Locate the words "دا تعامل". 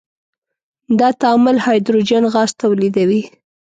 0.99-1.57